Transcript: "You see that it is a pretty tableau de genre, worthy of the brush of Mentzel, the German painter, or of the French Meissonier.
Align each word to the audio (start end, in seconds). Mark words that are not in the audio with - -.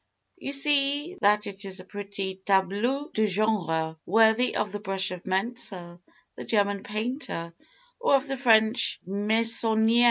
"You 0.39 0.51
see 0.51 1.15
that 1.21 1.45
it 1.45 1.63
is 1.63 1.79
a 1.79 1.85
pretty 1.85 2.41
tableau 2.43 3.09
de 3.13 3.27
genre, 3.27 3.99
worthy 4.07 4.55
of 4.55 4.71
the 4.71 4.79
brush 4.79 5.11
of 5.11 5.23
Mentzel, 5.27 6.01
the 6.35 6.43
German 6.43 6.81
painter, 6.81 7.53
or 7.99 8.15
of 8.15 8.27
the 8.27 8.35
French 8.37 8.99
Meissonier. 9.05 9.99